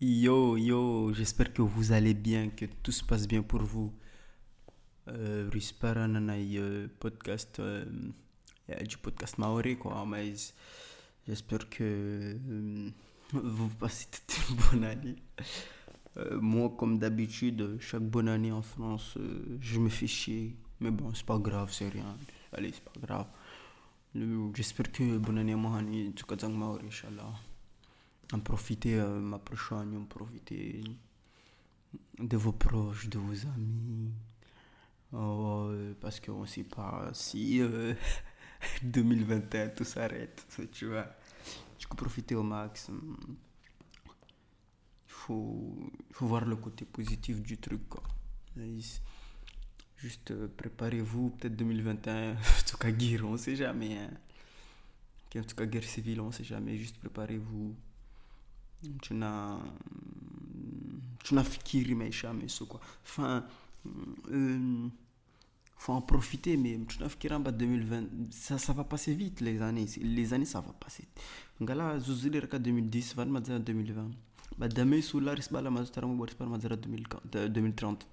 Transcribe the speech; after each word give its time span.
Yo, 0.00 0.56
yo, 0.56 1.12
j'espère 1.12 1.52
que 1.52 1.60
vous 1.60 1.90
allez 1.90 2.14
bien, 2.14 2.50
que 2.50 2.66
tout 2.84 2.92
se 2.92 3.02
passe 3.02 3.26
bien 3.26 3.42
pour 3.42 3.62
vous. 3.62 3.92
Euh, 5.08 5.50
un 5.82 6.88
podcast, 7.00 7.58
euh, 7.58 7.84
du 8.86 8.96
podcast 8.98 9.38
maoré, 9.38 9.74
quoi, 9.74 10.06
mais 10.06 10.34
j'espère 11.26 11.68
que 11.68 11.82
euh, 12.48 12.90
vous 13.32 13.68
passez 13.70 14.06
toute 14.12 14.38
une 14.50 14.56
bonne 14.56 14.84
année. 14.84 15.16
Euh, 16.16 16.40
moi, 16.40 16.72
comme 16.78 17.00
d'habitude, 17.00 17.78
chaque 17.80 18.02
bonne 18.02 18.28
année 18.28 18.52
en 18.52 18.62
France, 18.62 19.18
je 19.60 19.80
me 19.80 19.88
fais 19.88 20.06
chier. 20.06 20.54
Mais 20.78 20.92
bon, 20.92 21.12
c'est 21.12 21.26
pas 21.26 21.38
grave, 21.38 21.72
c'est 21.72 21.88
rien. 21.88 22.16
Allez, 22.52 22.70
c'est 22.70 22.84
pas 22.84 23.00
grave. 23.04 23.26
J'espère 24.54 24.92
que 24.92 25.18
bonne 25.18 25.38
année, 25.38 25.56
moi, 25.56 25.80
tu 26.14 26.24
cas, 26.24 26.48
maoré, 26.48 26.86
Inch'Allah 26.86 27.34
en 28.32 28.40
profiter 28.40 28.96
ma 28.96 29.38
prochaine, 29.38 29.96
en 29.96 30.04
profiter 30.04 30.82
de 32.18 32.36
vos 32.36 32.52
proches, 32.52 33.08
de 33.08 33.18
vos 33.18 33.46
amis. 33.46 34.12
Oh, 35.12 35.70
parce 36.00 36.20
qu'on 36.20 36.42
ne 36.42 36.46
sait 36.46 36.64
pas 36.64 37.08
si 37.14 37.60
2021 38.82 39.60
euh, 39.60 39.68
tout 39.76 39.84
s'arrête, 39.84 40.46
tu 40.72 40.86
vois. 40.86 41.06
Du 41.78 41.86
coup, 41.86 41.96
profiter 41.96 42.34
au 42.34 42.42
max. 42.42 42.90
Il 42.90 43.36
faut, 45.06 45.90
faut 46.12 46.26
voir 46.26 46.44
le 46.44 46.56
côté 46.56 46.84
positif 46.84 47.40
du 47.40 47.56
truc. 47.56 47.80
Juste 49.96 50.30
euh, 50.32 50.48
préparez-vous, 50.56 51.30
peut-être 51.30 51.56
2021, 51.56 52.32
en 52.32 52.36
tout 52.68 52.76
cas 52.76 52.90
guerre, 52.90 53.24
on 53.24 53.32
ne 53.32 53.36
sait 53.38 53.56
jamais. 53.56 53.96
Hein. 53.96 54.10
En 55.36 55.42
tout 55.42 55.56
cas 55.56 55.66
guerre 55.66 55.84
civile, 55.84 56.20
on 56.20 56.26
ne 56.26 56.32
sait 56.32 56.44
jamais. 56.44 56.76
Juste 56.76 56.98
préparez-vous 56.98 57.74
tuna 59.00 59.58
tunafikiri 61.24 61.94
maisha 61.94 62.28
yameso 62.28 62.66
quoi 62.66 62.80
enfin 63.04 63.44
euh, 64.30 64.88
faut 65.76 65.92
en 65.92 66.00
profiter 66.00 66.56
mais 66.56 66.78
tunafikiri 66.86 67.34
amba 67.34 67.50
2020 67.52 68.30
ça, 68.30 68.58
ça 68.58 68.72
va 68.72 68.84
passer 68.84 69.14
vite 69.14 69.40
les 69.40 69.60
années 69.62 69.86
les 70.00 70.32
années 70.32 70.44
ça 70.44 70.60
va 70.60 70.72
passer. 70.72 71.04
Ngala 71.60 71.98
zuzili 71.98 72.40
raka 72.40 72.58
2010 72.58 73.14
van 73.16 73.26
mazara 73.26 73.58
2020 73.58 74.10
bah 74.58 74.68
dame 74.68 75.02
solar 75.02 75.38
isbala 75.38 75.70
mazara 75.70 76.06
mo 76.06 76.14
boris 76.14 76.34
par 76.34 76.48
mazara 76.48 76.76
2030 76.76 78.06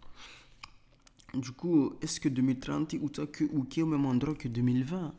du 1.35 1.51
coup 1.51 1.93
est-ce 2.01 2.19
que 2.19 2.29
2030 2.29 2.93
ou 3.01 3.09
que 3.09 3.43
ou 3.43 3.67
au 3.81 3.85
même 3.85 4.05
endroit 4.05 4.35
que 4.35 4.47
2020 4.47 5.13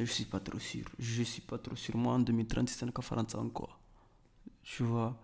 je 0.00 0.04
suis 0.12 0.24
pas 0.24 0.40
trop 0.40 0.58
sûr. 0.58 0.84
Je 0.98 1.22
suis 1.22 1.42
pas 1.42 1.58
trop 1.58 1.76
sûr. 1.76 1.96
Moi 1.96 2.14
en 2.14 2.18
2030 2.18 2.68
c'est 2.68 2.84
un 2.84 2.90
40 2.90 3.34
ans 3.36 3.48
quoi 3.50 3.81
tu 4.62 4.82
vois. 4.82 5.16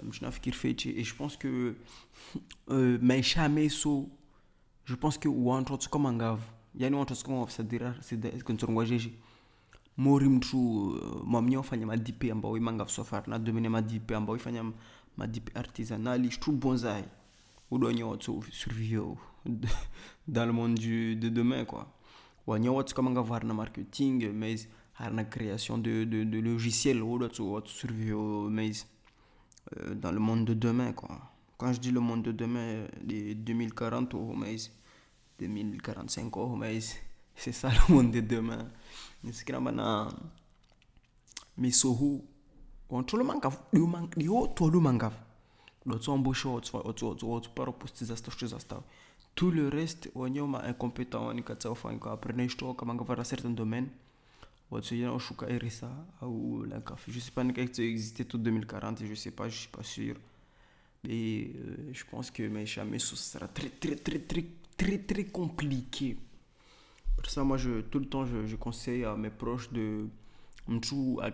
Et 0.00 1.04
je 1.04 1.14
pense 1.14 1.36
que 1.36 1.76
euh, 2.70 2.98
mais 3.00 3.22
jamais 3.22 3.68
so 3.68 4.08
je 4.84 4.94
pense 4.94 5.18
que 5.18 5.28
entre 5.28 5.72
autres 5.72 5.88
comme 5.88 6.06
un 6.06 6.16
gave 6.16 6.42
yani 6.76 6.96
watu 6.96 7.14
comme 7.24 7.48
ça 7.48 7.62
dira 7.62 7.94
c'est 8.00 8.18
mwamnyo 9.96 11.62
fanya 11.62 11.86
na 11.86 13.38
domine 13.38 13.68
je 16.30 16.38
trouve 16.40 16.56
bonsaï 16.56 17.04
ou 17.70 17.78
donyo 17.78 18.18
survivre 18.50 19.16
dans 20.26 20.46
le 20.46 20.52
monde 20.52 20.74
de 20.74 21.28
demain 21.28 21.64
quoi. 21.64 21.86
Na 22.46 23.54
marketing 23.54 24.32
mais 24.32 24.56
la 25.00 25.24
création 25.24 25.78
de, 25.78 26.04
de, 26.04 26.24
de 26.24 26.38
logiciels 26.38 27.02
ou 27.02 27.18
euh, 29.76 29.94
dans 29.94 30.12
le 30.12 30.20
monde 30.20 30.44
de 30.44 30.54
demain. 30.54 30.92
Quand 30.92 31.72
je 31.72 31.80
dis 31.80 31.90
le 31.90 32.00
monde 32.00 32.22
de 32.22 32.32
demain, 32.32 32.86
les 33.06 33.34
2040 33.34 34.14
ou 34.14 34.34
mais 34.34 34.56
2045 35.38 36.36
ou 36.36 36.56
mais 36.56 36.78
c'est 37.34 37.52
ça 37.52 37.70
le 37.70 37.94
monde 37.94 38.10
de 38.12 38.20
demain. 38.20 38.70
C'est 39.32 39.44
que 39.44 39.52
mais 41.56 41.70
tout 43.06 43.16
le 43.16 43.24
tout 49.34 49.50
le 49.50 49.68
reste 49.68 50.10
on 50.14 50.54
incompétent 50.54 51.30
on 51.30 51.34
RSA 55.46 55.90
ou. 56.22 56.64
Je 57.08 57.18
sais 57.20 57.30
pas 57.30 57.44
ça 57.72 57.82
existait 57.82 58.24
tout 58.24 58.38
2040 58.38 59.02
et 59.02 59.06
je 59.06 59.14
sais 59.14 59.30
pas, 59.30 59.48
je 59.48 59.58
suis 59.58 59.68
pas 59.68 59.82
sûr. 59.82 60.16
Mais 61.04 61.50
euh, 61.54 61.90
je 61.92 62.04
pense 62.10 62.30
que 62.30 62.42
mes 62.48 62.66
jamais 62.66 62.98
ce 62.98 63.14
sera 63.14 63.46
très 63.48 63.68
très 63.68 63.96
très 63.96 64.18
très 64.20 64.44
très 64.76 64.98
très 64.98 65.24
compliqué. 65.24 66.16
Pour 67.16 67.30
ça, 67.30 67.44
moi, 67.44 67.56
je, 67.58 67.80
tout 67.82 68.00
le 68.00 68.06
temps, 68.06 68.26
je, 68.26 68.46
je 68.46 68.56
conseille 68.56 69.04
à 69.04 69.14
mes 69.16 69.30
proches 69.30 69.70
de 69.72 70.08
à 71.20 71.30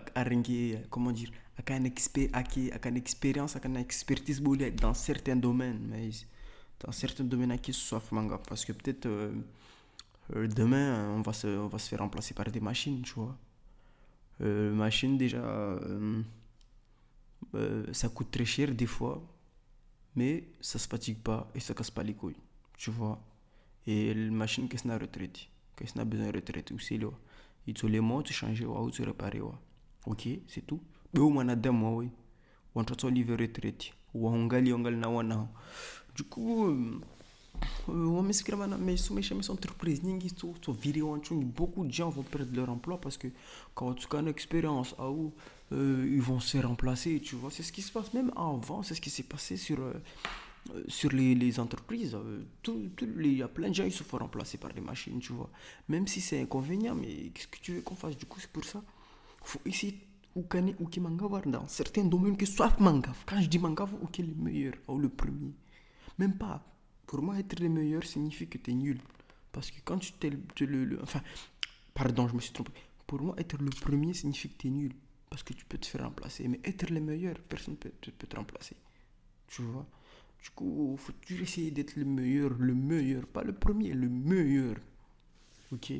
comment 0.89 1.11
dire, 1.11 1.31
à 1.57 1.77
une 1.77 1.85
expérience, 1.85 3.55
à 3.55 3.59
une 3.65 3.77
expertise 3.77 4.41
dans 4.41 4.93
certains 4.93 5.35
domaines. 5.37 5.87
Mais 5.89 6.09
dans 6.85 6.91
certains 6.91 7.23
domaines, 7.23 7.51
à 7.51 7.57
qui 7.57 7.73
soit 7.73 8.03
manga. 8.11 8.39
Parce 8.47 8.65
que 8.65 8.73
peut-être. 8.73 9.05
Euh, 9.05 9.31
demain, 10.33 11.09
on 11.15 11.21
va, 11.21 11.33
se, 11.33 11.47
on 11.47 11.67
va 11.67 11.77
se 11.79 11.89
faire 11.89 11.99
remplacer 11.99 12.33
par 12.33 12.45
des 12.51 12.59
machines, 12.59 13.01
tu 13.01 13.13
vois. 13.13 13.37
Euh, 14.41 14.73
machine, 14.73 15.17
déjà, 15.17 15.37
euh, 15.37 16.21
euh, 17.55 17.85
ça 17.93 18.09
coûte 18.09 18.31
très 18.31 18.45
cher 18.45 18.73
des 18.73 18.85
fois, 18.85 19.21
mais 20.15 20.45
ça 20.61 20.79
se 20.79 20.87
fatigue 20.87 21.19
pas 21.19 21.49
et 21.53 21.59
ça 21.59 21.73
casse 21.73 21.91
pas 21.91 22.03
les 22.03 22.13
couilles, 22.13 22.41
tu 22.77 22.91
vois. 22.91 23.19
Et 23.85 24.13
la 24.13 24.31
machine, 24.31 24.67
qu'est-ce 24.67 24.83
qu'on 24.83 24.89
a 24.89 24.97
retraité? 24.97 25.47
Qu'est-ce 25.75 25.93
qu'on 25.93 26.01
a 26.01 26.05
besoin 26.05 26.27
de 26.27 26.35
retraiter 26.35 26.73
aussi, 26.73 26.97
là? 26.97 27.09
Il 27.67 27.77
faut 27.77 27.87
les 27.87 27.99
mots, 27.99 28.23
tu 28.23 28.33
changes, 28.33 28.61
ou 28.61 28.89
tu 28.89 29.03
réparer, 29.03 29.41
Ok, 30.07 30.27
c'est 30.47 30.65
tout. 30.65 30.81
Mais 31.13 31.19
au 31.19 31.29
moins, 31.29 31.45
on 31.47 31.97
oui. 31.97 32.09
On 32.73 32.81
a 32.81 33.09
livre 33.09 33.35
retraité. 33.35 33.93
Ou 34.13 34.27
on 34.27 34.47
gagne, 34.47 34.73
on 34.73 34.79
gagne, 34.79 35.47
Du 36.15 36.23
coup, 36.23 37.01
mais 37.87 38.95
mes 39.35 39.49
entreprises 39.49 40.01
beaucoup 41.43 41.85
de 41.85 41.91
gens 41.91 42.09
vont 42.09 42.23
perdre 42.23 42.55
leur 42.55 42.69
emploi 42.69 42.99
parce 42.99 43.17
que 43.17 43.27
quand 43.73 43.93
tu 43.93 44.07
as 44.15 44.19
une 44.19 44.27
expérience 44.27 44.95
à 44.97 45.09
où 45.09 45.33
euh, 45.71 46.07
ils 46.11 46.21
vont 46.21 46.39
se 46.39 46.57
remplacer 46.57 47.19
tu 47.21 47.35
vois. 47.35 47.49
C'est 47.51 47.63
ce 47.63 47.71
qui 47.71 47.81
se 47.81 47.91
passe 47.91 48.13
même 48.13 48.31
avant 48.35 48.83
c'est 48.83 48.95
ce 48.95 49.01
qui 49.01 49.09
s'est 49.09 49.23
passé 49.23 49.57
sur 49.57 49.79
euh, 49.79 49.93
sur 50.87 51.11
les, 51.11 51.33
les 51.33 51.59
entreprises. 51.59 52.15
Il 52.67 53.33
y 53.33 53.41
a 53.41 53.47
plein 53.47 53.69
de 53.69 53.75
gens 53.75 53.85
qui 53.85 53.91
se 53.91 54.03
font 54.03 54.17
remplacer 54.17 54.57
par 54.57 54.73
des 54.73 54.81
machines 54.81 55.19
tu 55.19 55.33
vois. 55.33 55.49
Même 55.89 56.07
si 56.07 56.21
c'est 56.21 56.41
inconvénient 56.41 56.95
mais 56.95 57.31
qu'est-ce 57.33 57.47
que 57.47 57.59
tu 57.59 57.73
veux 57.73 57.81
qu'on 57.81 57.95
fasse 57.95 58.17
du 58.17 58.25
coup 58.25 58.39
c'est 58.39 58.51
pour 58.51 58.63
ça. 58.63 58.83
Faut 59.43 59.59
essayer 59.65 60.07
ou 60.35 60.43
dans 61.45 61.67
certains 61.67 62.05
domaines 62.05 62.37
que 62.37 62.45
soit 62.45 62.79
manga. 62.79 63.11
Quand 63.25 63.41
je 63.41 63.47
dis 63.47 63.59
manga 63.59 63.85
ou 64.01 64.07
qui 64.07 64.21
est 64.21 64.25
le 64.25 64.35
meilleur 64.35 64.73
ou 64.87 64.97
le 64.97 65.09
premier. 65.09 65.53
Même 66.17 66.37
pas 66.37 66.63
pour 67.07 67.21
moi, 67.21 67.37
être 67.39 67.59
le 67.59 67.69
meilleur 67.69 68.03
signifie 68.03 68.47
que 68.47 68.57
tu 68.57 68.71
es 68.71 68.73
nul. 68.73 68.99
Parce 69.51 69.69
que 69.71 69.77
quand 69.83 69.97
tu 69.99 70.13
t'es 70.13 70.29
le, 70.29 70.99
Enfin, 71.01 71.21
pardon, 71.93 72.27
je 72.27 72.35
me 72.35 72.39
suis 72.39 72.53
trompé. 72.53 72.71
Pour 73.05 73.21
moi, 73.21 73.35
être 73.37 73.57
le 73.61 73.69
premier 73.69 74.13
signifie 74.13 74.49
que 74.49 74.57
tu 74.57 74.67
es 74.67 74.71
nul. 74.71 74.93
Parce 75.29 75.43
que 75.43 75.53
tu 75.53 75.65
peux 75.65 75.77
te 75.77 75.85
faire 75.85 76.03
remplacer. 76.03 76.47
Mais 76.47 76.59
être 76.63 76.89
le 76.89 77.01
meilleur, 77.01 77.35
personne 77.49 77.73
ne 77.73 77.89
peut, 77.89 78.27
te 78.27 78.35
remplacer. 78.35 78.75
Tu 79.47 79.61
vois? 79.61 79.85
Du 80.41 80.49
coup, 80.51 80.95
faut 80.97 81.13
toujours 81.25 81.43
essayer 81.43 81.71
d'être 81.71 81.95
le 81.95 82.05
meilleur. 82.05 82.51
Le 82.57 82.73
meilleur. 82.73 83.25
Pas 83.27 83.43
le 83.43 83.53
premier, 83.53 83.93
le 83.93 84.09
meilleur. 84.09 84.75
Ok? 85.71 85.93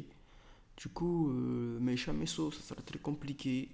Du 0.77 0.87
coup, 0.89 1.29
euh, 1.29 1.95
jamais 1.95 2.25
ça, 2.25 2.43
ça 2.51 2.61
sera 2.61 2.81
très 2.81 2.99
compliqué. 2.99 3.69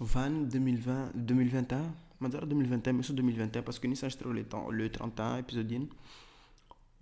Van 0.00 0.30
2020, 0.30 1.12
2021. 1.14 1.94
2021, 2.28 2.92
mais 2.92 3.02
2021, 3.02 3.62
parce 3.62 3.78
que 3.78 3.86
nous 3.86 3.94
sommes 3.94 4.10
le, 4.32 4.44
temps, 4.44 4.70
le 4.70 4.90
31 4.90 5.38
épisode. 5.38 5.88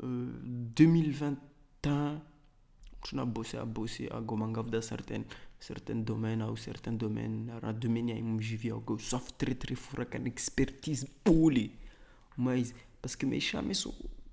2021 0.03 2.21
tuna 3.03 3.25
bossé 3.25 3.57
à 3.57 3.65
bosser 3.65 4.09
à 4.11 4.21
gomangav 4.21 4.71
dans 4.71 4.83
certains 4.83 5.23
certains 5.59 5.97
domaines 5.97 6.43
ou 6.43 6.57
certains 6.57 6.93
domaines. 6.93 7.53
Ra 7.63 7.73
domaine 7.73 8.23
mjivi 8.23 8.73
au 8.73 8.83
sauf 8.99 9.37
très 9.37 9.55
très 9.55 9.75
fort 9.75 10.05
une 10.15 10.27
expertise 10.27 11.07
pouli 11.25 11.71
mais 12.37 12.63
parce 13.01 13.17
que 13.17 13.27
mes 13.27 13.41
chats 13.41 13.63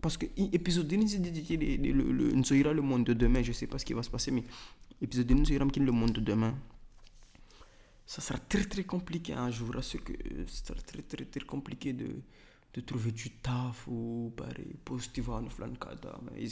parce 0.01 0.17
que 0.17 0.27
épisode 0.37 0.91
nous 0.93 1.05
dit 1.05 1.57
le 1.57 2.73
le 2.73 2.81
monde 2.81 3.05
de 3.05 3.13
demain. 3.13 3.41
Je 3.41 3.51
sais 3.51 3.67
pas 3.67 3.79
ce 3.79 3.85
qui 3.85 3.93
va 3.93 4.03
se 4.03 4.09
passer 4.09 4.31
mais 4.31 4.43
épisode 5.01 5.31
nous 5.31 5.51
ira 5.51 5.65
le 5.65 5.91
monde 5.91 6.11
de 6.11 6.21
demain. 6.21 6.55
Ça 8.05 8.21
sera 8.21 8.37
très 8.37 8.65
très 8.65 8.83
compliqué 8.83 9.33
hein, 9.33 9.49
je 9.49 9.63
vous 9.63 9.71
rassure 9.71 10.03
que 10.03 10.13
ça 10.47 10.65
sera 10.65 10.81
très 10.81 11.01
très 11.01 11.25
très 11.25 11.41
compliqué 11.41 11.93
de 11.93 12.21
de 12.75 12.81
trouver 12.81 13.11
du 13.11 13.29
taf 13.45 13.87
ou 13.87 14.33
pareil 14.35 14.75
positif 14.83 15.29
en 15.29 15.49
flankada 15.49 16.19
mais 16.25 16.49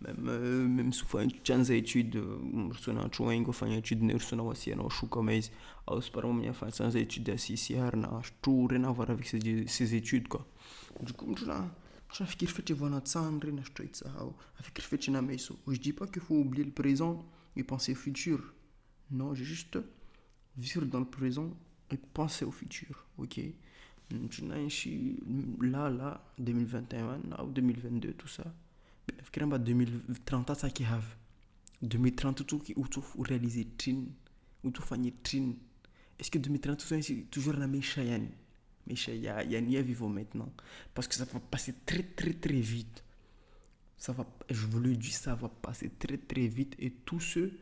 même 0.00 0.28
euh, 0.28 0.66
même 0.66 0.92
souvent 0.92 1.28
chanza 1.44 1.74
étude 1.74 2.16
mrsona 2.16 3.08
troingo 3.10 3.52
fanya 3.52 3.76
étude 3.76 4.02
nersona 4.02 4.42
wasiana 4.42 4.88
shuka 4.88 5.20
mais 5.22 5.50
aus 5.86 6.08
par 6.10 6.26
moment 6.26 6.52
fa 6.54 6.66
harna 6.66 8.22
tout 8.40 8.66
rien 8.70 8.84
à 8.84 8.90
voir 8.90 9.10
avec 9.10 9.26
ces, 9.26 9.66
ces 9.66 9.94
études 9.94 10.28
quoi. 10.28 10.46
Du 11.02 11.12
coup 11.12 11.34
afikiry 12.20 12.50
fetra 12.50 12.88
na 12.88 13.02
je 15.74 15.80
dis 15.80 15.92
pas 15.92 16.06
qu'il 16.06 16.22
faut 16.22 16.36
oublier 16.36 16.64
le 16.64 16.72
présent 16.72 17.24
et 17.56 17.64
penser 17.64 17.92
au 17.92 17.96
futur. 17.96 18.38
Non 19.10 19.34
juste 19.34 19.78
vivre 20.56 20.86
dans 20.86 21.00
le 21.00 21.10
présent 21.18 21.50
et 21.90 21.96
penser 21.96 22.44
au 22.46 22.50
futur 22.50 23.06
ok? 23.18 23.40
Là 24.10 25.90
là 25.90 26.24
2021 26.38 27.20
ou 27.44 27.50
2022 27.50 28.12
tout 28.14 28.28
ça. 28.28 28.44
Fikira 29.22 29.46
mba 29.46 29.58
2030 29.58 30.50
atsaka 30.50 30.84
havy 30.84 31.06
2030 31.82 32.46
toky 32.46 32.74
oto 32.76 33.02
réaliser 33.18 33.66
trine 33.76 34.08
oto 34.64 34.82
fagny 34.82 35.12
trine 35.22 35.56
est-ce 36.18 36.30
que 36.30 36.38
2030 36.38 37.02
c'est 37.02 37.30
toujours 37.30 37.54
la 37.54 37.66
mécha 37.66 38.02
yani 38.02 38.30
mécha 38.86 39.12
ya 39.12 39.42
yani 39.44 39.82
vivant 39.82 40.08
maintenant. 40.08 40.52
Parce 40.94 41.08
que 41.08 41.14
ça 41.14 41.24
va 41.24 41.40
passer 41.40 41.74
très 41.84 42.02
très 42.02 42.32
très 42.32 42.60
vite. 42.60 43.04
Ça 43.98 44.12
va 44.12 44.26
je 44.50 44.66
vous 44.66 44.80
le 44.80 44.96
dis 44.96 45.10
ça 45.10 45.34
va 45.34 45.48
passer 45.48 45.90
très 45.90 46.16
très 46.16 46.46
vite. 46.46 46.74
Et 46.78 46.90
tous 46.90 47.20
ceux 47.20 47.58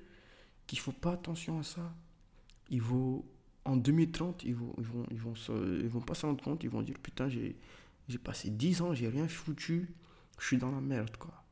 qui 0.66 0.76
font 0.76 0.92
pas 0.92 1.12
attention 1.12 1.58
à 1.58 1.62
ça 1.62 1.94
ils 2.70 2.82
vont 2.82 3.24
en 3.64 3.76
2030 3.76 4.44
ils 4.44 4.54
vont 4.54 4.74
ils 4.78 4.84
vont 4.84 5.06
ils 5.10 5.18
vont 5.18 5.34
se, 5.34 5.52
ils 5.82 5.88
vont 5.88 6.00
pas 6.00 6.14
s'en 6.14 6.28
rendre 6.28 6.42
compte. 6.42 6.64
Ils 6.64 6.70
vont 6.70 6.82
dire 6.82 6.96
putain 7.02 7.28
j'ai 7.28 7.56
j'ai 8.08 8.18
passé 8.18 8.50
10 8.50 8.82
ans 8.82 8.94
j'ai 8.94 9.08
rien 9.08 9.28
foutu. 9.28 9.94
Je 10.38 10.46
suis 10.46 10.58
dans 10.58 10.70
la 10.70 10.80
merde 10.80 11.16
quoi. 11.16 11.42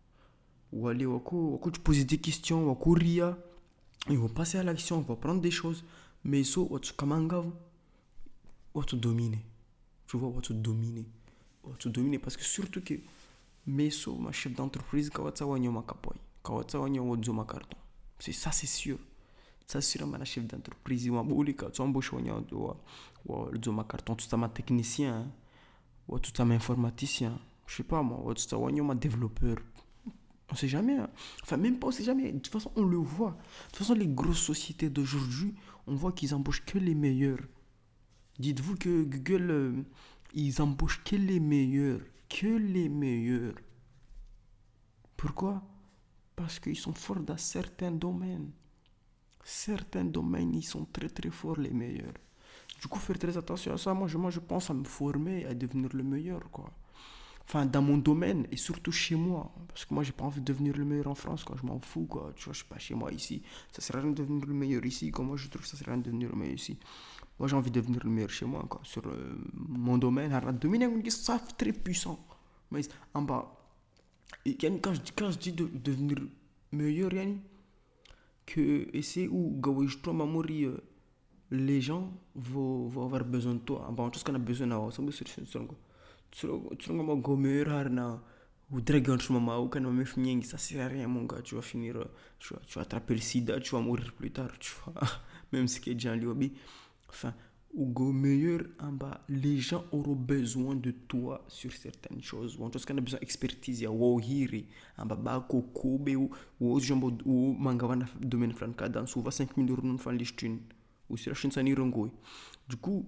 Ou 0.73 0.89
aller 0.89 1.05
au 1.05 1.21
coup, 1.21 1.61
tu 1.73 1.81
poses 1.81 2.07
des 2.07 2.19
questions 2.19 2.71
au 2.71 2.75
courir 2.75 3.37
ils 4.09 4.19
vont 4.19 4.29
passer 4.29 4.59
à 4.59 4.65
l'action 4.65 4.99
on 4.99 5.03
va 5.03 5.17
prendre 5.17 5.41
des 5.41 5.51
choses. 5.51 5.85
Mais 6.25 6.43
kamanga 6.97 7.45
va 8.75 8.83
te 8.85 8.97
dominer? 8.97 9.45
Tu 10.07 10.17
vois 10.17 10.33
te 10.41 10.53
dominer? 10.53 11.07
Te 11.79 11.89
dominer? 11.89 12.19
Parce 12.19 12.37
que 12.37 12.45
surtout 12.45 12.81
que 12.81 12.95
mais 13.67 13.91
ça 13.91 14.11
ma 14.19 14.33
chef 14.33 14.55
d'entreprise 14.55 15.11
wanyo 15.41 15.73
makapoy 15.73 16.17
kawatsa 16.43 16.81
wanyo 16.81 17.05
wodzo 17.05 17.33
makarton 17.33 17.79
c'est 18.19 18.33
ça 18.33 18.51
c'est 18.51 18.67
sûr 18.67 18.99
sûr 19.81 20.07
ma 20.07 20.25
chef 20.25 20.47
d'entreprise 20.47 21.11
embauches 21.11 22.13
wanyo 22.13 22.45
wa 22.53 22.77
wa 23.27 23.51
dzo 23.59 23.73
makarton 23.73 24.17
tu 24.17 24.37
ma 24.37 24.49
technicien 24.49 25.31
ou 26.09 26.19
tout 26.19 26.33
ça 26.35 26.43
informaticien 26.43 27.39
je 27.67 27.77
sais 27.77 27.85
pas 27.85 28.03
moi 28.03 28.19
ou 28.25 28.57
wanyo 28.57 28.85
ma 28.85 28.95
développeur 28.95 29.57
on 30.53 30.55
sait 30.55 30.69
jamais. 30.69 30.97
Hein. 30.99 31.09
Enfin, 31.43 31.57
même 31.57 31.79
pas, 31.79 31.89
on 31.89 31.91
sait 31.91 32.05
jamais. 32.05 32.31
De 32.31 32.39
toute 32.39 32.53
façon, 32.53 32.71
on 32.77 32.85
le 32.85 32.99
voit. 32.99 33.31
De 33.31 33.67
toute 33.69 33.77
façon, 33.79 33.95
les 33.95 34.07
grosses 34.07 34.43
sociétés 34.43 34.91
d'aujourd'hui, 34.91 35.55
on 35.87 35.95
voit 35.95 36.13
qu'ils 36.13 36.35
embauchent 36.35 36.65
que 36.65 36.79
les 36.79 36.95
meilleurs. 36.95 37.41
Dites-vous 38.39 38.77
que 38.77 39.05
Google, 39.05 39.51
euh, 39.51 39.83
ils 40.35 40.61
embauchent 40.61 41.03
que 41.05 41.17
les 41.17 41.41
meilleurs. 41.41 42.01
Que 42.29 42.47
les 42.47 42.89
meilleurs. 42.89 43.55
Pourquoi? 45.17 45.63
Parce 46.37 46.59
qu'ils 46.59 46.77
sont 46.77 46.95
forts 46.95 47.21
dans 47.21 47.39
certains 47.39 47.91
domaines. 47.91 48.51
Certains 49.45 50.05
domaines, 50.05 50.55
ils 50.55 50.63
sont 50.63 50.85
très 50.87 51.09
très 51.09 51.31
forts, 51.31 51.59
les 51.59 51.71
meilleurs. 51.71 52.15
Du 52.81 52.89
coup, 52.89 52.99
faire 52.99 53.19
très 53.19 53.37
attention 53.37 53.75
à 53.75 53.79
ça. 53.79 53.95
Moi, 53.95 54.09
je, 54.09 54.19
moi, 54.19 54.31
je 54.31 54.41
pense 54.41 54.71
à 54.71 54.75
me 54.75 54.85
former, 54.85 55.47
à 55.47 55.55
devenir 55.55 55.91
le 55.93 56.03
meilleur, 56.03 56.51
quoi. 56.51 56.71
Enfin 57.45 57.67
dans 57.67 57.83
mon 57.83 57.99
domaine 57.99 58.47
et 58.51 58.57
surtout 58.57 58.93
chez 58.93 59.17
moi. 59.17 59.53
Parce 59.69 59.85
que 59.85 59.95
moi 59.95 60.03
j'ai 60.03 60.13
pas 60.13 60.25
envie 60.25 60.41
de 60.41 60.45
devenir 60.45 60.77
le 60.77 60.85
meilleur 60.85 61.09
en 61.09 61.15
France 61.15 61.45
quoi. 61.45 61.57
Je 61.61 61.67
m'en 61.67 61.79
fous 61.79 62.07
quoi. 62.07 62.33
Tu 62.37 62.45
vois 62.45 62.53
je 62.53 62.59
suis 62.59 62.69
pas 62.69 62.79
chez 62.79 62.95
moi 62.95 63.13
ici. 63.13 63.43
Ça 63.73 63.83
sert 63.83 63.97
à 63.97 64.01
rien 64.01 64.11
de 64.11 64.15
devenir 64.15 64.47
le 64.47 64.55
meilleur 64.55 64.85
ici 64.87 65.11
comme 65.11 65.27
moi 65.27 65.37
je 65.37 65.49
trouve 65.49 65.63
que 65.63 65.69
ça 65.69 65.77
sert 65.77 65.89
à 65.89 65.93
rien 65.93 66.01
de 66.01 66.07
devenir 66.07 66.31
le 66.31 66.37
meilleur 66.37 66.55
ici. 66.55 66.79
Moi 67.39 67.49
j'ai 67.49 67.57
envie 67.57 67.71
de 67.71 67.81
devenir 67.81 68.01
le 68.05 68.11
meilleur 68.11 68.31
chez 68.31 68.47
moi 68.47 68.65
quoi. 68.69 68.81
Sur 68.85 69.07
euh, 69.07 69.35
mon 69.55 69.99
domaine. 69.99 70.31
Ça 71.11 71.39
très 71.59 71.73
puissant. 71.73 72.25
Mais 72.71 72.83
en 73.13 73.23
bas 73.23 73.59
quand 74.45 74.95
je 74.95 75.01
quand 75.15 75.31
je 75.31 75.39
dis 75.39 75.53
de 75.53 75.67
devenir 75.67 76.19
meilleur 76.73 77.13
yani 77.13 77.41
que 78.47 78.89
et 78.93 79.03
c'est 79.03 79.29
où 79.29 79.61
euh, 79.65 80.77
les 81.51 81.81
gens 81.81 82.13
vont, 82.35 82.87
vont 82.89 83.05
avoir 83.05 83.25
besoin 83.25 83.55
de 83.55 83.59
toi. 83.61 83.87
En 83.89 83.93
bas 83.93 84.11
tout 84.11 84.19
ce 84.19 84.25
qu'on 84.25 84.35
a 84.35 84.39
besoin 84.39 84.67
d'avoir 84.67 84.93
c'est 84.93 85.47
tsoronga 85.47 87.03
magomeur 87.03 87.69
harina 87.69 88.23
ou 88.71 88.81
sur 89.21 89.35
mama 89.35 89.59
ou 89.59 89.69
kana 89.69 89.89
mamefy 89.89 90.19
miengy 90.19 90.47
ça 90.47 90.57
sert 90.57 90.85
à 90.85 90.89
rien 90.89 91.07
mon 91.07 91.25
gars. 91.25 91.43
Tu 91.43 91.55
vas 91.55 91.63
finir 91.63 92.05
tu 92.39 92.55
vas, 92.55 92.61
tu 92.67 92.75
vas 92.79 92.83
attraper 92.83 93.15
le 93.15 93.21
sida 93.21 93.61
tu 93.61 93.75
vas 93.75 93.81
mourir 93.81 94.13
plus 94.15 94.31
tard 94.31 94.59
tu 94.59 94.73
vois. 94.85 94.95
Même 95.53 95.69
si 95.69 95.81
c'est 95.83 95.95
déjà 95.95 96.17
liobi. 96.17 96.53
Enfin 97.09 97.35
ou 97.75 98.13
meilleur 98.13 98.61
en 98.79 98.93
bas 98.93 99.21
les 99.29 99.59
gens 99.59 99.85
auront 99.93 100.15
besoin 100.15 100.75
de 100.75 100.91
toi 100.91 101.45
sur 101.49 101.73
certaines 101.73 102.23
choses. 102.23 102.57
Ou 102.59 102.65
en 102.65 102.71
tout 102.71 102.79
cas 102.79 102.95
besoin 102.95 103.21
d'expertise. 103.21 103.81
Ya 103.81 103.91
wo 103.91 104.21
hiri 104.21 104.67
en 104.99 105.07
bas 105.07 105.17
ba 105.17 105.41
ko 105.49 105.63
kobe 105.63 106.17
ou 106.17 106.31
ou 106.61 106.79
jambo 106.81 107.13
ou 107.25 107.55
mangavana 107.59 108.07
domaine 108.21 108.53
flan 108.53 108.73
ka 108.73 108.89
dans 108.89 109.07
ou 109.17 109.23
va 109.23 109.31
5000 109.31 109.71
euros 109.71 109.83
non 109.83 109.99
fan 109.99 110.17
listin 110.17 110.59
ou 111.09 111.17
sur 111.17 111.31
la 111.31 111.35
chaîne 111.35 111.51
sanirongoi 111.51 112.11
du 112.69 112.77
coup 112.77 113.07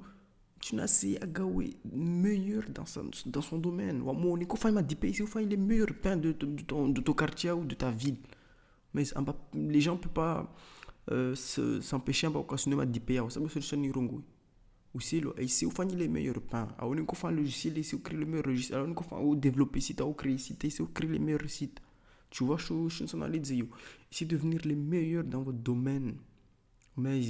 tu 0.64 0.76
n'as 0.76 1.04
à 1.20 1.26
gagner 1.26 1.76
meilleur 1.92 2.62
dans 2.70 2.86
son, 2.86 3.10
dans 3.26 3.42
son 3.42 3.58
domaine. 3.58 3.98
Mon 3.98 4.38
il 4.38 4.72
m'a 4.72 4.82
dit 4.82 4.96
il 5.02 5.26
faut 5.26 5.38
les 5.38 5.58
meilleurs 5.58 5.94
pains 6.00 6.16
de, 6.16 6.32
de, 6.32 6.62
ton, 6.62 6.88
de 6.88 7.02
ton 7.02 7.12
quartier 7.12 7.50
ou 7.50 7.66
de 7.66 7.74
ta 7.74 7.90
ville. 7.90 8.16
Mais 8.94 9.04
les 9.52 9.80
gens 9.82 9.96
ne 9.96 9.98
peuvent 9.98 10.12
pas 10.12 10.50
euh, 11.10 11.34
s'empêcher 11.34 12.28
de 12.28 12.38
continuer 12.38 12.80
à 12.80 12.86
dire 12.86 13.30
ça 13.30 13.40
c'est 13.50 13.76
le 13.76 13.92
nirongo. 14.94 15.34
Aussi, 15.38 15.44
ici, 15.44 15.66
on 15.66 15.82
les 15.84 16.08
meilleurs 16.08 16.40
pains. 16.40 16.68
On 16.80 16.96
a 16.96 17.28
un 17.28 17.30
logiciel, 17.32 17.78
ici, 17.78 17.94
on 17.94 17.98
crée 17.98 18.16
le 18.16 18.26
meilleur 18.26 18.46
logiciel. 18.46 18.78
A 18.78 19.34
développer 19.36 19.80
site, 19.80 20.00
on 20.00 20.12
crée 20.12 20.38
site, 20.38 20.64
ici, 20.64 20.82
on 20.82 20.86
crée 20.86 21.08
les 21.08 21.18
meilleurs 21.18 21.48
sites. 21.48 21.80
Tu 22.30 22.44
vois, 22.44 22.56
je 22.58 22.88
suis 22.88 23.14
en 23.14 23.28
dire. 23.28 23.66
Ici, 24.10 24.26
devenir 24.26 24.60
les 24.64 24.76
meilleurs 24.76 25.24
dans 25.24 25.42
votre 25.42 25.58
domaine. 25.58 26.16
Mais 26.96 27.20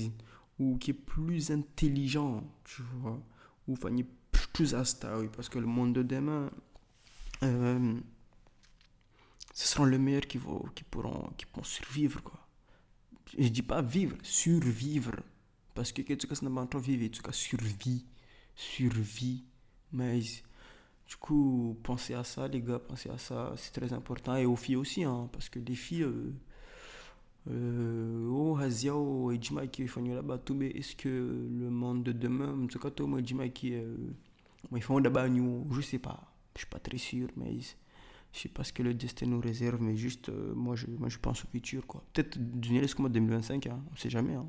ou 0.58 0.76
qui 0.78 0.90
est 0.90 0.94
plus 0.94 1.50
intelligent, 1.50 2.44
tu 2.64 2.82
vois, 3.00 3.20
ou 3.66 3.76
plus 4.52 4.74
asta, 4.74 5.18
oui, 5.18 5.28
parce 5.34 5.48
que 5.48 5.58
le 5.58 5.66
monde 5.66 5.94
de 5.94 6.02
demain, 6.02 6.50
euh, 7.42 7.94
ce 9.52 9.68
seront 9.68 9.86
les 9.86 9.98
meilleurs 9.98 10.26
qui, 10.26 10.38
vont, 10.38 10.64
qui, 10.74 10.84
pourront, 10.84 11.30
qui 11.36 11.46
pourront 11.46 11.64
survivre, 11.64 12.22
quoi. 12.22 12.40
Je 13.36 13.48
dis 13.48 13.62
pas 13.62 13.82
vivre, 13.82 14.16
survivre, 14.22 15.16
parce 15.74 15.92
que 15.92 16.02
quelque 16.02 16.28
chose 16.28 16.42
n'a 16.42 16.66
pas 16.66 16.78
vivre, 16.78 17.08
tu 17.10 17.22
cas 17.22 17.32
survie, 17.32 18.04
survie, 18.54 19.44
mais 19.92 20.20
du 20.20 21.16
coup, 21.20 21.76
pensez 21.82 22.14
à 22.14 22.24
ça, 22.24 22.48
les 22.48 22.62
gars, 22.62 22.78
pensez 22.78 23.10
à 23.10 23.18
ça, 23.18 23.52
c'est 23.56 23.72
très 23.72 23.92
important, 23.92 24.36
et 24.36 24.46
aux 24.46 24.56
filles 24.56 24.76
aussi, 24.76 25.04
hein, 25.04 25.28
parce 25.32 25.48
que 25.48 25.58
les 25.58 25.74
filles... 25.74 26.06
Euh, 27.50 28.26
oh 28.30 28.56
hazia 28.56 28.94
o 28.94 29.30
ejima 29.30 29.66
qui 29.66 29.86
fanyola 29.86 30.22
bato 30.22 30.54
mais 30.54 30.70
est-ce 30.70 30.96
que 30.96 31.08
le 31.08 31.68
monde 31.68 32.02
de 32.02 32.12
demain 32.12 32.56
mtsoka 32.56 32.90
to 32.90 33.06
mo 33.06 33.18
ejima 33.18 33.48
qui 33.50 33.74
moi 34.70 34.80
font 34.80 34.98
d'abord 34.98 35.28
nous 35.28 35.66
je 35.70 35.82
sais 35.82 35.98
pas. 35.98 36.32
Je 36.54 36.60
suis 36.60 36.68
pas 36.68 36.78
très 36.78 36.96
sûr 36.96 37.28
mais 37.36 37.58
je 38.32 38.38
sais 38.38 38.48
pas 38.48 38.64
ce 38.64 38.72
que 38.72 38.82
le 38.82 38.94
destin 38.94 39.26
nous 39.26 39.40
réserve 39.40 39.82
mais 39.82 39.94
juste 39.94 40.30
euh, 40.30 40.54
moi 40.54 40.74
je 40.74 40.86
moi 40.86 41.10
je 41.10 41.18
pense 41.18 41.44
au 41.44 41.48
futur 41.48 41.86
quoi. 41.86 42.02
Peut-être 42.14 42.38
d'une 42.38 42.86
comme 42.88 43.10
2025 43.10 43.66
hein, 43.66 43.82
on 43.92 43.96
sait 43.96 44.10
jamais 44.10 44.34
hein. 44.34 44.48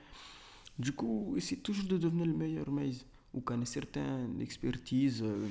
du 0.79 0.91
coup 0.93 1.35
c'est 1.39 1.57
toujours 1.57 1.85
de 1.85 1.97
devenir 1.97 2.25
le 2.25 2.33
meilleur 2.33 2.71
mais 2.71 2.91
ou 3.33 3.41
qu'on 3.41 3.61
a 3.61 3.65
certaine 3.65 4.41
expertise 4.41 5.21
euh, 5.23 5.47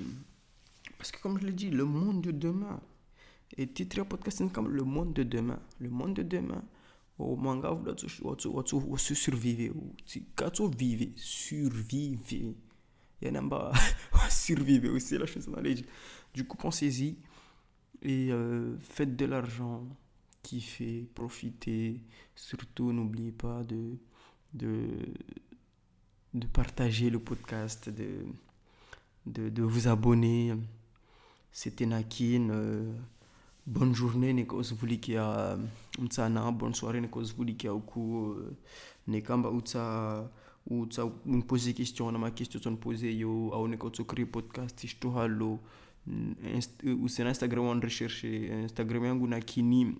parce 0.98 1.10
que 1.12 1.20
comme 1.20 1.38
je 1.40 1.46
l'ai 1.46 1.52
dit 1.52 1.70
le 1.70 1.84
monde 1.84 2.22
de 2.22 2.30
demain 2.30 2.80
et 3.56 3.66
titre 3.66 4.04
podcast 4.04 4.42
comme 4.52 4.68
le 4.68 4.84
monde 4.84 5.12
de 5.12 5.22
demain. 5.24 5.58
Le 5.78 5.90
monde 5.90 6.14
de 6.14 6.22
demain 6.22 6.62
o 7.18 7.36
manga 7.36 7.72
watu 7.72 8.06
watu 8.24 9.14
survivre 9.14 9.74
quand 10.34 10.50
tu 10.50 10.70
vive 10.70 11.12
survivre 11.16 12.54
il 13.22 13.28
y 13.28 13.30
en 13.30 13.34
a 13.34 13.42
bas 13.42 13.72
survivre 14.30 14.94
aussi 14.94 15.18
la 15.18 15.26
chose 15.26 15.46
dans 15.46 15.60
les 15.60 15.84
du 16.32 16.44
coup 16.46 16.56
pensez-y 16.56 17.18
et 18.02 18.32
euh, 18.32 18.78
faites 18.78 19.16
de 19.16 19.26
l'argent 19.26 19.86
qui 20.42 20.60
fait 20.60 21.06
profiter. 21.14 22.00
Surtout 22.34 22.92
n'oubliez 22.92 23.32
pas 23.32 23.62
de 23.64 23.98
de 24.54 24.98
de 26.34 26.46
partager 26.46 27.10
le 27.10 27.18
podcast 27.18 27.88
de 27.90 28.26
de, 29.26 29.48
de 29.48 29.62
vous 29.62 29.88
abonner. 29.88 30.54
C'était 31.52 31.86
Nakin 31.86 32.48
euh, 32.50 32.92
bonne 33.66 33.94
journée 33.94 34.32
nekos 34.32 34.72
vulikia 34.72 35.56
mtsana 35.98 36.50
bonne 36.50 36.74
soirée 36.74 37.00
nekos 37.00 37.34
vulikia 37.36 37.74
uku 37.74 38.36
nekamba 39.06 39.50
utsa 39.50 40.30
utsa 40.70 41.04
une 41.26 41.42
poser 41.42 41.74
question 41.74 42.10
na 42.12 42.18
ma 42.18 42.30
question 42.30 42.60
ton 42.60 42.76
poser 42.76 43.12
yo 43.12 43.50
au 43.52 43.68
nekos 43.68 44.02
créer 44.06 44.26
podcast 44.26 44.82
ishto 44.84 45.10
halo 45.12 45.58
usina 47.02 47.30
instagram 47.30 47.66
on 47.66 47.80
recherche 47.80 48.24
instagram 48.62 49.04
yangu 49.04 49.26
nakini 49.26 49.96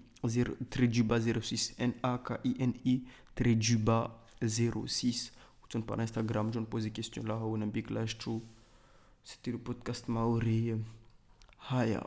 trejuba 0.71 1.19
06 1.19 1.75
n 1.79 1.93
a 2.03 2.19
k 2.19 2.41
i 2.45 2.55
n 2.59 2.73
i 2.85 3.03
trejuba 3.35 4.11
06 4.43 5.33
utson 5.65 5.83
par 5.83 6.01
instagram 6.01 6.53
j'on 6.53 6.65
poser 6.65 6.91
question 6.91 7.23
là 7.25 7.37
on 7.37 7.61
a 7.63 7.67
big 7.67 7.91
lash 7.91 8.17
c'était 9.25 9.51
le 9.51 9.59
podcast 9.59 10.09
maori 10.09 10.75
haya 11.69 12.07